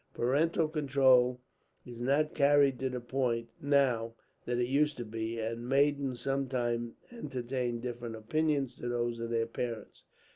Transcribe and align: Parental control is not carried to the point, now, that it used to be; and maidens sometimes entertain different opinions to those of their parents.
Parental 0.15 0.67
control 0.67 1.39
is 1.85 2.01
not 2.01 2.33
carried 2.33 2.79
to 2.79 2.89
the 2.89 2.99
point, 2.99 3.49
now, 3.61 4.15
that 4.45 4.57
it 4.57 4.65
used 4.65 4.97
to 4.97 5.05
be; 5.05 5.37
and 5.39 5.69
maidens 5.69 6.21
sometimes 6.21 6.93
entertain 7.11 7.79
different 7.79 8.15
opinions 8.15 8.73
to 8.77 8.89
those 8.89 9.19
of 9.19 9.29
their 9.29 9.45
parents. 9.45 10.01